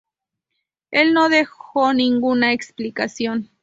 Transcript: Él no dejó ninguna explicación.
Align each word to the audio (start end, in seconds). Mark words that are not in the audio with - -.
Él 0.89 1.13
no 1.13 1.29
dejó 1.29 1.93
ninguna 1.93 2.53
explicación. 2.53 3.51